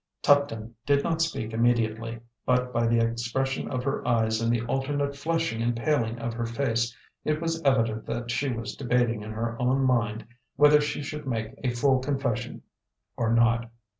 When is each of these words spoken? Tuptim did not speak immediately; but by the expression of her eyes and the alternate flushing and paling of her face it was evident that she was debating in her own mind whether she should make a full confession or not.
Tuptim 0.23 0.73
did 0.83 1.03
not 1.03 1.21
speak 1.21 1.53
immediately; 1.53 2.19
but 2.43 2.73
by 2.73 2.87
the 2.87 2.97
expression 2.97 3.69
of 3.69 3.83
her 3.83 4.03
eyes 4.07 4.41
and 4.41 4.51
the 4.51 4.63
alternate 4.65 5.15
flushing 5.15 5.61
and 5.61 5.75
paling 5.75 6.17
of 6.17 6.33
her 6.33 6.47
face 6.47 6.97
it 7.23 7.39
was 7.39 7.61
evident 7.61 8.07
that 8.07 8.31
she 8.31 8.49
was 8.49 8.75
debating 8.75 9.21
in 9.21 9.29
her 9.29 9.55
own 9.61 9.83
mind 9.83 10.25
whether 10.55 10.81
she 10.81 11.03
should 11.03 11.27
make 11.27 11.53
a 11.63 11.69
full 11.69 11.99
confession 11.99 12.63
or 13.15 13.31
not. 13.31 13.69